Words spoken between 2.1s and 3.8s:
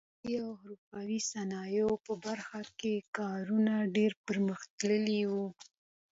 برخه کې کارونه